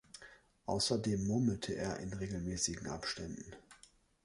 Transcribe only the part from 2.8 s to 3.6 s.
Abständen.